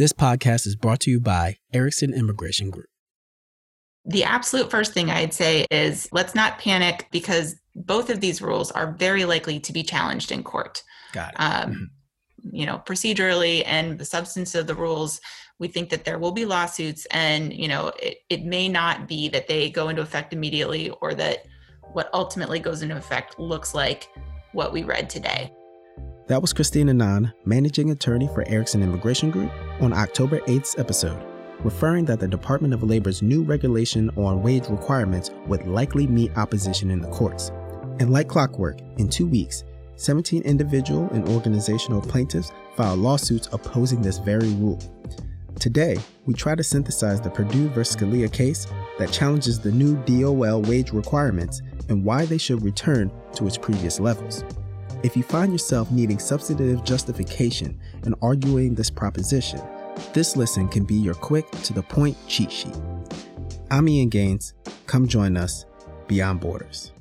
This 0.00 0.14
podcast 0.14 0.66
is 0.66 0.76
brought 0.76 1.00
to 1.00 1.10
you 1.10 1.20
by 1.20 1.58
Erickson 1.74 2.14
Immigration 2.14 2.70
Group. 2.70 2.86
The 4.06 4.24
absolute 4.24 4.70
first 4.70 4.94
thing 4.94 5.10
I'd 5.10 5.34
say 5.34 5.66
is 5.70 6.08
let's 6.10 6.34
not 6.34 6.58
panic 6.58 7.08
because 7.12 7.56
both 7.76 8.08
of 8.08 8.22
these 8.22 8.40
rules 8.40 8.70
are 8.70 8.92
very 8.92 9.26
likely 9.26 9.60
to 9.60 9.74
be 9.74 9.82
challenged 9.82 10.32
in 10.32 10.42
court. 10.42 10.82
Got 11.12 11.34
it. 11.34 11.36
Um, 11.36 11.70
Mhm. 11.70 11.86
You 12.50 12.64
know, 12.64 12.82
procedurally 12.86 13.62
and 13.66 13.98
the 13.98 14.06
substance 14.06 14.54
of 14.54 14.66
the 14.66 14.74
rules, 14.74 15.20
we 15.58 15.68
think 15.68 15.90
that 15.90 16.06
there 16.06 16.18
will 16.18 16.32
be 16.32 16.46
lawsuits, 16.46 17.06
and 17.10 17.52
you 17.52 17.68
know, 17.68 17.92
it, 18.02 18.20
it 18.30 18.44
may 18.46 18.70
not 18.70 19.06
be 19.06 19.28
that 19.28 19.48
they 19.48 19.68
go 19.68 19.90
into 19.90 20.00
effect 20.00 20.32
immediately 20.32 20.88
or 21.02 21.12
that 21.12 21.44
what 21.92 22.08
ultimately 22.14 22.58
goes 22.58 22.80
into 22.80 22.96
effect 22.96 23.38
looks 23.38 23.74
like 23.74 24.08
what 24.52 24.72
we 24.72 24.82
read 24.82 25.10
today. 25.10 25.52
That 26.30 26.40
was 26.40 26.52
Christina 26.52 26.94
Nan, 26.94 27.32
managing 27.44 27.90
attorney 27.90 28.28
for 28.28 28.46
Erickson 28.46 28.84
Immigration 28.84 29.32
Group, 29.32 29.50
on 29.80 29.92
October 29.92 30.38
8th's 30.42 30.78
episode, 30.78 31.20
referring 31.64 32.04
that 32.04 32.20
the 32.20 32.28
Department 32.28 32.72
of 32.72 32.84
Labor's 32.84 33.20
new 33.20 33.42
regulation 33.42 34.10
on 34.10 34.40
wage 34.40 34.68
requirements 34.68 35.32
would 35.48 35.66
likely 35.66 36.06
meet 36.06 36.30
opposition 36.38 36.88
in 36.92 37.00
the 37.00 37.08
courts. 37.08 37.50
And 37.98 38.12
like 38.12 38.28
clockwork, 38.28 38.78
in 38.98 39.08
two 39.08 39.26
weeks, 39.26 39.64
17 39.96 40.42
individual 40.42 41.10
and 41.10 41.28
organizational 41.30 42.00
plaintiffs 42.00 42.52
filed 42.76 43.00
lawsuits 43.00 43.48
opposing 43.50 44.00
this 44.00 44.18
very 44.18 44.50
rule. 44.50 44.78
Today, 45.58 45.96
we 46.26 46.34
try 46.34 46.54
to 46.54 46.62
synthesize 46.62 47.20
the 47.20 47.30
Purdue 47.30 47.70
v. 47.70 47.80
Scalia 47.80 48.32
case 48.32 48.68
that 49.00 49.10
challenges 49.10 49.58
the 49.58 49.72
new 49.72 49.96
DOL 50.04 50.62
wage 50.62 50.92
requirements 50.92 51.60
and 51.88 52.04
why 52.04 52.24
they 52.24 52.38
should 52.38 52.62
return 52.62 53.10
to 53.34 53.48
its 53.48 53.58
previous 53.58 53.98
levels. 53.98 54.44
If 55.02 55.16
you 55.16 55.22
find 55.22 55.50
yourself 55.50 55.90
needing 55.90 56.18
substantive 56.18 56.84
justification 56.84 57.80
in 58.04 58.14
arguing 58.20 58.74
this 58.74 58.90
proposition, 58.90 59.62
this 60.12 60.36
listen 60.36 60.68
can 60.68 60.84
be 60.84 60.94
your 60.94 61.14
quick 61.14 61.50
to 61.50 61.72
the 61.72 61.82
point 61.82 62.18
cheat 62.26 62.52
sheet. 62.52 62.76
I'm 63.70 63.88
Ian 63.88 64.10
Gaines. 64.10 64.52
Come 64.86 65.08
join 65.08 65.38
us 65.38 65.64
beyond 66.06 66.40
borders. 66.40 66.92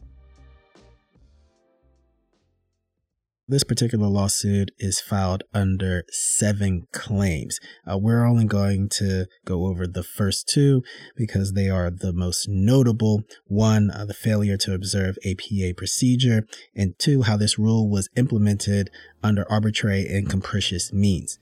This 3.50 3.64
particular 3.64 4.06
lawsuit 4.06 4.70
is 4.78 5.02
filed 5.02 5.42
under 5.56 6.04
seven 6.12 6.86
claims. 6.94 7.60
Uh, 7.92 7.98
we're 7.98 8.24
only 8.24 8.46
going 8.46 8.90
to 8.90 9.26
go 9.44 9.66
over 9.66 9.88
the 9.88 10.04
first 10.04 10.48
two 10.48 10.84
because 11.18 11.54
they 11.54 11.68
are 11.68 11.90
the 11.90 12.14
most 12.14 12.48
notable. 12.48 13.24
One, 13.48 13.90
uh, 13.90 14.06
the 14.06 14.14
failure 14.14 14.56
to 14.58 14.76
observe 14.76 15.18
APA 15.26 15.74
procedure, 15.76 16.46
and 16.76 16.94
two, 17.00 17.24
how 17.24 17.38
this 17.38 17.58
rule 17.58 17.90
was 17.90 18.08
implemented 18.16 18.92
under 19.24 19.52
arbitrary 19.52 20.06
and 20.06 20.30
capricious 20.30 20.94
means. 20.94 21.40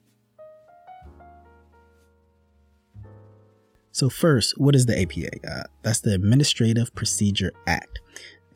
So, 3.92 4.08
first, 4.08 4.54
what 4.56 4.74
is 4.74 4.86
the 4.86 4.98
APA? 4.98 5.46
Uh, 5.46 5.64
that's 5.82 6.00
the 6.00 6.14
Administrative 6.14 6.94
Procedure 6.94 7.52
Act. 7.66 8.00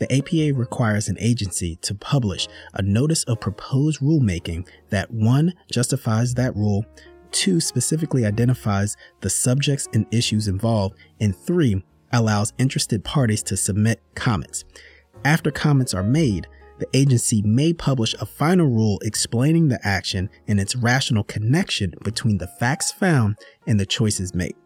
The 0.02 0.18
APA 0.18 0.58
requires 0.58 1.08
an 1.08 1.16
agency 1.20 1.76
to 1.82 1.94
publish 1.94 2.48
a 2.74 2.82
notice 2.82 3.22
of 3.22 3.40
proposed 3.40 4.00
rulemaking 4.00 4.66
that 4.90 5.12
one, 5.12 5.54
justifies 5.70 6.34
that 6.34 6.56
rule, 6.56 6.84
two, 7.30 7.60
specifically 7.60 8.26
identifies 8.26 8.96
the 9.20 9.30
subjects 9.30 9.88
and 9.94 10.12
issues 10.12 10.48
involved, 10.48 10.96
and 11.20 11.36
three, 11.36 11.84
allows 12.12 12.52
interested 12.58 13.04
parties 13.04 13.44
to 13.44 13.56
submit 13.56 14.02
comments. 14.16 14.64
After 15.24 15.52
comments 15.52 15.94
are 15.94 16.02
made, 16.02 16.48
the 16.80 16.88
agency 16.92 17.40
may 17.40 17.72
publish 17.72 18.14
a 18.14 18.26
final 18.26 18.66
rule 18.66 18.98
explaining 19.04 19.68
the 19.68 19.78
action 19.86 20.30
and 20.48 20.58
its 20.58 20.74
rational 20.74 21.22
connection 21.22 21.94
between 22.02 22.38
the 22.38 22.48
facts 22.48 22.90
found 22.90 23.36
and 23.68 23.78
the 23.78 23.86
choices 23.86 24.34
made. 24.34 24.56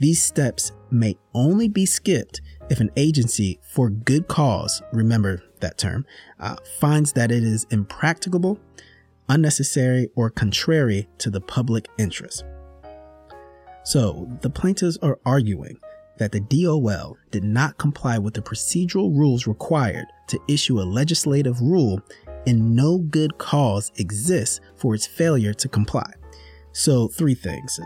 These 0.00 0.24
steps 0.24 0.72
may 0.90 1.16
only 1.34 1.68
be 1.68 1.86
skipped 1.86 2.40
if 2.68 2.80
an 2.80 2.90
agency, 2.96 3.58
for 3.62 3.90
good 3.90 4.28
cause, 4.28 4.82
remember 4.92 5.42
that 5.60 5.78
term, 5.78 6.04
uh, 6.40 6.56
finds 6.78 7.12
that 7.12 7.30
it 7.30 7.44
is 7.44 7.66
impracticable, 7.70 8.58
unnecessary, 9.28 10.08
or 10.14 10.30
contrary 10.30 11.08
to 11.18 11.30
the 11.30 11.40
public 11.40 11.88
interest. 11.98 12.44
So, 13.84 14.28
the 14.42 14.50
plaintiffs 14.50 14.98
are 15.00 15.20
arguing 15.24 15.78
that 16.18 16.32
the 16.32 16.40
DOL 16.40 17.16
did 17.30 17.44
not 17.44 17.78
comply 17.78 18.18
with 18.18 18.34
the 18.34 18.42
procedural 18.42 19.16
rules 19.16 19.46
required 19.46 20.06
to 20.28 20.40
issue 20.48 20.80
a 20.80 20.82
legislative 20.82 21.60
rule, 21.60 22.00
and 22.46 22.74
no 22.74 22.98
good 22.98 23.38
cause 23.38 23.92
exists 23.96 24.60
for 24.76 24.94
its 24.94 25.06
failure 25.06 25.54
to 25.54 25.68
comply. 25.68 26.10
So, 26.72 27.08
three 27.08 27.34
things. 27.34 27.78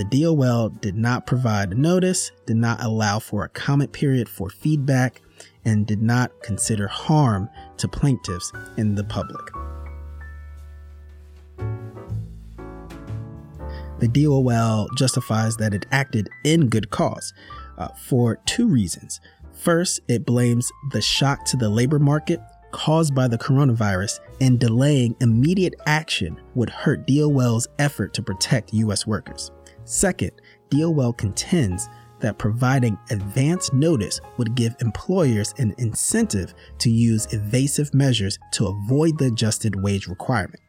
The 0.00 0.22
DOL 0.22 0.70
did 0.70 0.96
not 0.96 1.26
provide 1.26 1.76
notice, 1.76 2.32
did 2.46 2.56
not 2.56 2.82
allow 2.82 3.18
for 3.18 3.44
a 3.44 3.50
comment 3.50 3.92
period 3.92 4.30
for 4.30 4.48
feedback, 4.48 5.20
and 5.62 5.86
did 5.86 6.00
not 6.00 6.30
consider 6.42 6.88
harm 6.88 7.50
to 7.76 7.86
plaintiffs 7.86 8.50
and 8.78 8.96
the 8.96 9.04
public. 9.04 9.46
The 13.98 14.08
DOL 14.08 14.88
justifies 14.96 15.58
that 15.58 15.74
it 15.74 15.84
acted 15.92 16.30
in 16.44 16.68
good 16.68 16.88
cause 16.88 17.34
uh, 17.76 17.88
for 17.88 18.36
two 18.46 18.68
reasons. 18.68 19.20
First, 19.52 20.00
it 20.08 20.24
blames 20.24 20.72
the 20.92 21.02
shock 21.02 21.44
to 21.44 21.58
the 21.58 21.68
labor 21.68 21.98
market 21.98 22.40
caused 22.70 23.14
by 23.14 23.28
the 23.28 23.36
coronavirus 23.36 24.20
and 24.40 24.58
delaying 24.58 25.14
immediate 25.20 25.74
action 25.84 26.40
would 26.54 26.70
hurt 26.70 27.06
DOL's 27.06 27.68
effort 27.78 28.14
to 28.14 28.22
protect 28.22 28.72
U.S. 28.72 29.06
workers. 29.06 29.50
Second, 29.90 30.30
DOL 30.68 31.12
contends 31.14 31.88
that 32.20 32.38
providing 32.38 32.96
advance 33.10 33.72
notice 33.72 34.20
would 34.38 34.54
give 34.54 34.76
employers 34.80 35.52
an 35.58 35.74
incentive 35.78 36.54
to 36.78 36.88
use 36.88 37.26
evasive 37.32 37.92
measures 37.92 38.38
to 38.52 38.68
avoid 38.68 39.18
the 39.18 39.26
adjusted 39.26 39.82
wage 39.82 40.06
requirement. 40.06 40.60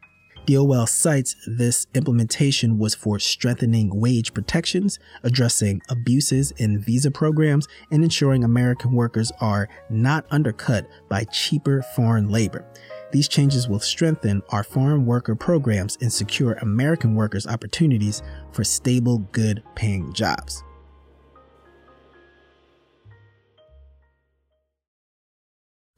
DOL 0.46 0.88
cites 0.88 1.36
this 1.46 1.86
implementation 1.94 2.78
was 2.78 2.96
for 2.96 3.20
strengthening 3.20 3.94
wage 3.94 4.34
protections, 4.34 4.98
addressing 5.22 5.80
abuses 5.88 6.50
in 6.56 6.80
visa 6.80 7.12
programs, 7.12 7.68
and 7.92 8.02
ensuring 8.02 8.42
American 8.42 8.90
workers 8.90 9.30
are 9.40 9.68
not 9.88 10.26
undercut 10.32 10.88
by 11.08 11.22
cheaper 11.26 11.80
foreign 11.94 12.28
labor. 12.28 12.64
These 13.12 13.28
changes 13.28 13.68
will 13.68 13.78
strengthen 13.78 14.42
our 14.48 14.64
foreign 14.64 15.04
worker 15.04 15.34
programs 15.34 15.98
and 16.00 16.10
secure 16.10 16.54
American 16.54 17.14
workers 17.14 17.46
opportunities 17.46 18.22
for 18.52 18.64
stable, 18.64 19.18
good 19.32 19.62
paying 19.74 20.14
jobs. 20.14 20.64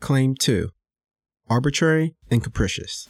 Claim 0.00 0.34
2 0.34 0.70
Arbitrary 1.48 2.14
and 2.30 2.42
Capricious. 2.42 3.08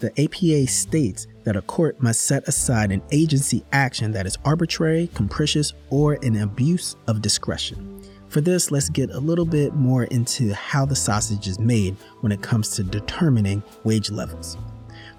The 0.00 0.12
APA 0.20 0.70
states 0.70 1.26
that 1.44 1.56
a 1.56 1.62
court 1.62 2.02
must 2.02 2.20
set 2.20 2.46
aside 2.46 2.92
an 2.92 3.02
agency 3.12 3.64
action 3.72 4.12
that 4.12 4.26
is 4.26 4.36
arbitrary, 4.44 5.08
capricious, 5.14 5.72
or 5.88 6.18
an 6.22 6.36
abuse 6.36 6.96
of 7.06 7.22
discretion. 7.22 8.02
For 8.36 8.42
this, 8.42 8.70
let's 8.70 8.90
get 8.90 9.08
a 9.12 9.18
little 9.18 9.46
bit 9.46 9.72
more 9.72 10.04
into 10.04 10.52
how 10.52 10.84
the 10.84 10.94
sausage 10.94 11.48
is 11.48 11.58
made 11.58 11.96
when 12.20 12.32
it 12.32 12.42
comes 12.42 12.68
to 12.72 12.82
determining 12.82 13.62
wage 13.82 14.10
levels. 14.10 14.58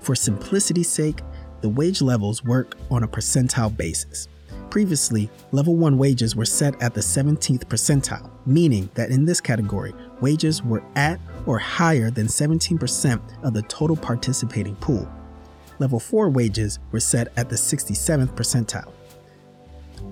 For 0.02 0.14
simplicity's 0.14 0.88
sake, 0.88 1.22
the 1.62 1.70
wage 1.70 2.00
levels 2.00 2.44
work 2.44 2.76
on 2.92 3.02
a 3.02 3.08
percentile 3.08 3.76
basis. 3.76 4.28
Previously, 4.70 5.32
level 5.52 5.76
1 5.76 5.98
wages 5.98 6.36
were 6.36 6.46
set 6.46 6.80
at 6.80 6.94
the 6.94 7.02
17th 7.02 7.66
percentile, 7.66 8.30
meaning 8.46 8.88
that 8.94 9.10
in 9.10 9.26
this 9.26 9.42
category, 9.42 9.96
wages 10.22 10.62
were 10.62 10.84
at 10.96 11.20
or 11.48 11.58
higher 11.58 12.12
than 12.12 12.28
17% 12.28 13.44
of 13.44 13.52
the 13.52 13.64
total 13.64 13.96
participating 13.96 14.76
pool. 14.76 15.12
Level 15.80 16.00
4 16.00 16.30
wages 16.30 16.78
were 16.92 17.00
set 17.00 17.30
at 17.36 17.50
the 17.50 17.56
67th 17.56 18.36
percentile. 18.36 18.94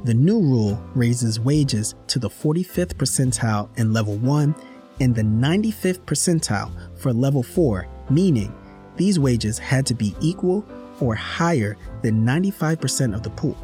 The 0.06 0.14
new 0.14 0.40
rule 0.40 0.80
raises 0.94 1.40
wages 1.40 1.96
to 2.10 2.20
the 2.20 2.30
45th 2.30 2.94
percentile 2.94 3.76
in 3.76 3.92
level 3.92 4.18
1 4.18 4.54
and 5.02 5.16
the 5.16 5.24
95th 5.24 6.02
percentile 6.02 6.72
for 6.96 7.12
level 7.12 7.42
4, 7.42 7.88
meaning 8.12 8.54
these 8.98 9.18
wages 9.18 9.58
had 9.58 9.84
to 9.88 9.96
be 9.96 10.16
equal 10.22 10.64
or 11.00 11.16
higher 11.16 11.76
than 12.04 12.24
95% 12.24 13.16
of 13.16 13.24
the 13.24 13.32
pool. 13.32 13.58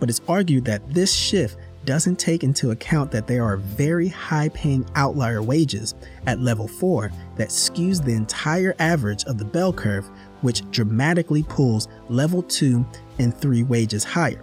But 0.00 0.08
it's 0.08 0.22
argued 0.28 0.64
that 0.64 0.94
this 0.94 1.12
shift 1.12 1.58
doesn't 1.84 2.18
take 2.18 2.42
into 2.42 2.70
account 2.70 3.10
that 3.10 3.26
there 3.26 3.44
are 3.44 3.58
very 3.58 4.08
high 4.08 4.48
paying 4.48 4.86
outlier 4.94 5.42
wages 5.42 5.94
at 6.26 6.40
level 6.40 6.68
4 6.68 7.12
that 7.36 7.48
skews 7.48 8.02
the 8.02 8.14
entire 8.14 8.74
average 8.78 9.24
of 9.24 9.36
the 9.36 9.44
bell 9.44 9.74
curve, 9.74 10.08
which 10.40 10.62
dramatically 10.70 11.42
pulls 11.42 11.88
level 12.08 12.42
2 12.42 12.82
and 13.18 13.36
3 13.36 13.64
wages 13.64 14.04
higher. 14.04 14.42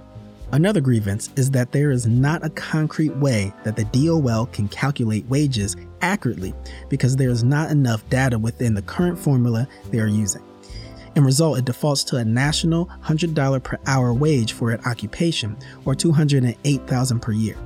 Another 0.51 0.81
grievance 0.81 1.30
is 1.36 1.51
that 1.51 1.72
there 1.72 1.92
is 1.92 2.07
not 2.07 2.44
a 2.44 2.50
concrete 2.50 3.16
way 3.18 3.54
that 3.63 3.75
the 3.75 3.86
DOL 3.86 4.48
can 4.48 4.68
calculate 4.68 5.28
wages 5.28 5.75
accurately 6.01 6.56
because 6.90 7.16
there 7.16 7.30
is 7.30 7.44
not 7.44 7.69
enough 7.69 8.07
data 8.10 8.40
within 8.40 8.74
the 8.74 8.81
current 8.81 9.19
formula 9.19 9.68
they 9.92 10.00
are 10.00 10.07
using. 10.07 10.42
In 11.16 11.24
result 11.24 11.60
it 11.60 11.66
defaults 11.66 12.04
to 12.06 12.18
a 12.18 12.25
national 12.25 12.88
$100 13.04 13.63
per 13.63 13.78
hour 13.86 14.12
wage 14.12 14.54
for 14.54 14.72
an 14.72 14.81
occupation 14.86 15.56
or 15.86 15.94
$208,000 15.94 17.22
per 17.22 17.31
year. 17.31 17.57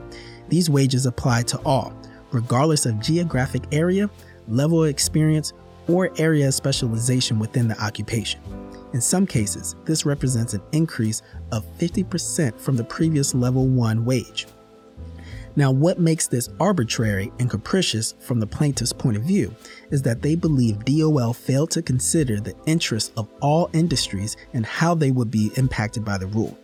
These 0.50 0.70
wages 0.70 1.06
apply 1.06 1.44
to 1.44 1.60
all, 1.60 1.94
regardless 2.32 2.86
of 2.86 3.00
geographic 3.00 3.64
area, 3.72 4.10
level 4.50 4.84
of 4.84 4.90
experience, 4.90 5.54
or 5.88 6.10
area 6.18 6.50
of 6.50 6.54
specialization 6.54 7.40
within 7.40 7.70
the 7.70 7.82
occupation. 7.82 8.42
In 8.94 9.02
some 9.02 9.26
cases, 9.26 9.76
this 9.86 10.06
represents 10.06 10.54
an 10.54 10.62
increase 10.72 11.22
of 11.52 11.66
50% 11.78 12.60
from 12.60 12.78
the 12.78 12.84
previous 12.84 13.34
level 13.34 13.68
1 13.68 14.06
wage. 14.06 14.48
Now, 15.56 15.72
what 15.72 16.00
makes 16.00 16.28
this 16.28 16.50
arbitrary 16.60 17.32
and 17.40 17.50
capricious 17.50 18.16
from 18.20 18.40
the 18.40 18.48
plaintiff's 18.48 18.94
point 18.94 19.18
of 19.18 19.24
view 19.24 19.54
is 19.92 20.02
that 20.02 20.22
they 20.22 20.36
believe 20.36 20.86
DOL 20.86 21.34
failed 21.34 21.70
to 21.72 21.82
consider 21.82 22.40
the 22.40 22.56
interests 22.66 23.12
of 23.18 23.30
all 23.40 23.70
industries 23.74 24.36
and 24.54 24.66
how 24.66 24.96
they 24.96 25.12
would 25.12 25.30
be 25.30 25.52
impacted 25.58 26.04
by 26.04 26.18
the 26.18 26.28
rule. 26.28 26.58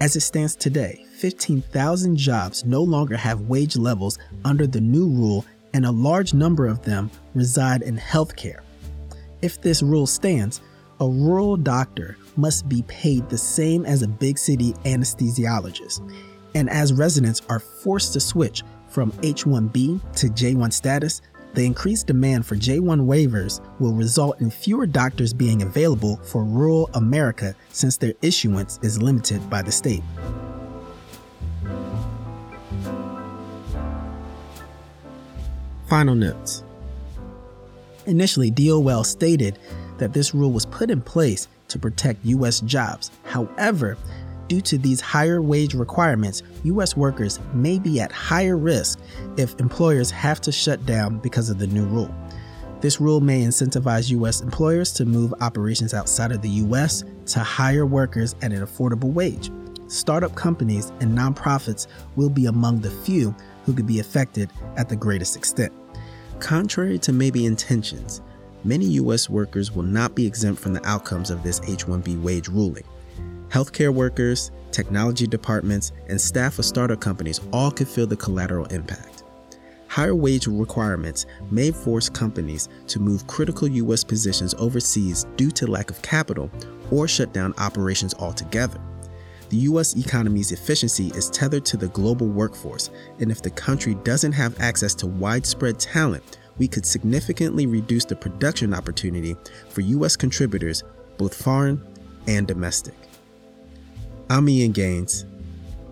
As 0.00 0.16
it 0.16 0.20
stands 0.20 0.54
today, 0.54 1.04
15,000 1.16 2.16
jobs 2.16 2.64
no 2.64 2.82
longer 2.82 3.16
have 3.16 3.42
wage 3.42 3.76
levels 3.76 4.18
under 4.44 4.66
the 4.66 4.80
new 4.80 5.08
rule, 5.08 5.44
and 5.74 5.84
a 5.84 5.90
large 5.90 6.32
number 6.32 6.66
of 6.66 6.82
them 6.82 7.10
reside 7.34 7.82
in 7.82 7.96
healthcare. 7.98 8.60
If 9.42 9.60
this 9.60 9.82
rule 9.82 10.06
stands, 10.06 10.60
a 11.00 11.08
rural 11.08 11.56
doctor 11.56 12.16
must 12.36 12.68
be 12.68 12.82
paid 12.82 13.28
the 13.28 13.38
same 13.38 13.84
as 13.86 14.02
a 14.02 14.08
big 14.08 14.38
city 14.38 14.72
anesthesiologist. 14.84 16.00
And 16.54 16.68
as 16.70 16.92
residents 16.92 17.42
are 17.48 17.60
forced 17.60 18.12
to 18.14 18.20
switch 18.20 18.62
from 18.88 19.12
H1B 19.12 20.14
to 20.16 20.26
J1 20.26 20.72
status, 20.72 21.20
the 21.54 21.64
increased 21.64 22.06
demand 22.06 22.46
for 22.46 22.56
J1 22.56 23.06
waivers 23.06 23.60
will 23.80 23.92
result 23.92 24.40
in 24.40 24.50
fewer 24.50 24.86
doctors 24.86 25.32
being 25.32 25.62
available 25.62 26.16
for 26.16 26.44
rural 26.44 26.90
America 26.94 27.54
since 27.70 27.96
their 27.96 28.14
issuance 28.22 28.78
is 28.82 29.00
limited 29.00 29.48
by 29.48 29.62
the 29.62 29.72
state. 29.72 30.02
Final 35.88 36.14
notes. 36.14 36.64
Initially, 38.06 38.50
DOL 38.50 39.04
stated 39.04 39.58
that 39.98 40.12
this 40.12 40.34
rule 40.34 40.52
was 40.52 40.66
put 40.66 40.90
in 40.90 41.00
place 41.00 41.48
to 41.68 41.78
protect 41.78 42.24
U.S. 42.24 42.60
jobs. 42.60 43.10
However, 43.24 43.96
due 44.48 44.60
to 44.62 44.78
these 44.78 45.00
higher 45.00 45.42
wage 45.42 45.74
requirements, 45.74 46.42
U.S. 46.64 46.96
workers 46.96 47.38
may 47.52 47.78
be 47.78 48.00
at 48.00 48.10
higher 48.10 48.56
risk 48.56 48.98
if 49.36 49.58
employers 49.60 50.10
have 50.10 50.40
to 50.42 50.52
shut 50.52 50.84
down 50.86 51.18
because 51.18 51.50
of 51.50 51.58
the 51.58 51.66
new 51.66 51.84
rule. 51.84 52.14
This 52.80 53.00
rule 53.00 53.20
may 53.20 53.42
incentivize 53.42 54.10
U.S. 54.10 54.40
employers 54.40 54.92
to 54.94 55.04
move 55.04 55.34
operations 55.40 55.94
outside 55.94 56.32
of 56.32 56.42
the 56.42 56.48
U.S. 56.48 57.02
to 57.26 57.40
hire 57.40 57.84
workers 57.84 58.34
at 58.40 58.52
an 58.52 58.64
affordable 58.64 59.12
wage. 59.12 59.50
Startup 59.88 60.34
companies 60.34 60.90
and 61.00 61.16
nonprofits 61.16 61.86
will 62.14 62.28
be 62.28 62.46
among 62.46 62.80
the 62.80 62.90
few 62.90 63.34
who 63.64 63.74
could 63.74 63.86
be 63.86 64.00
affected 64.00 64.50
at 64.76 64.88
the 64.88 64.96
greatest 64.96 65.34
extent. 65.36 65.72
Contrary 66.40 66.98
to 67.00 67.12
maybe 67.12 67.46
intentions, 67.46 68.20
many 68.64 68.84
U.S. 68.84 69.28
workers 69.28 69.72
will 69.72 69.82
not 69.82 70.14
be 70.14 70.26
exempt 70.26 70.60
from 70.60 70.72
the 70.72 70.86
outcomes 70.86 71.30
of 71.30 71.42
this 71.42 71.60
H 71.66 71.86
1B 71.86 72.20
wage 72.22 72.48
ruling. 72.48 72.84
Healthcare 73.48 73.92
workers, 73.92 74.50
technology 74.70 75.26
departments, 75.26 75.92
and 76.08 76.20
staff 76.20 76.58
of 76.58 76.64
startup 76.64 77.00
companies 77.00 77.40
all 77.52 77.70
could 77.70 77.88
feel 77.88 78.06
the 78.06 78.16
collateral 78.16 78.66
impact. 78.66 79.24
Higher 79.88 80.14
wage 80.14 80.46
requirements 80.46 81.24
may 81.50 81.70
force 81.70 82.10
companies 82.10 82.68
to 82.88 83.00
move 83.00 83.26
critical 83.26 83.66
U.S. 83.66 84.04
positions 84.04 84.54
overseas 84.58 85.26
due 85.36 85.50
to 85.52 85.66
lack 85.66 85.90
of 85.90 86.02
capital 86.02 86.50
or 86.90 87.08
shut 87.08 87.32
down 87.32 87.54
operations 87.56 88.14
altogether. 88.14 88.80
The 89.48 89.56
U.S. 89.56 89.96
economy's 89.96 90.52
efficiency 90.52 91.06
is 91.14 91.30
tethered 91.30 91.64
to 91.66 91.78
the 91.78 91.88
global 91.88 92.26
workforce, 92.26 92.90
and 93.18 93.30
if 93.30 93.40
the 93.40 93.50
country 93.50 93.94
doesn't 93.94 94.32
have 94.32 94.60
access 94.60 94.94
to 94.96 95.06
widespread 95.06 95.80
talent, 95.80 96.38
we 96.58 96.68
could 96.68 96.84
significantly 96.84 97.66
reduce 97.66 98.04
the 98.04 98.16
production 98.16 98.74
opportunity 98.74 99.36
for 99.68 99.80
U.S. 99.82 100.16
contributors, 100.16 100.82
both 101.16 101.34
foreign 101.34 101.82
and 102.26 102.46
domestic. 102.46 102.94
I'm 104.30 104.48
Ian 104.48 104.72
Gaines. 104.72 105.24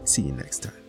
See 0.04 0.22
you 0.22 0.32
next 0.32 0.62
time. 0.62 0.85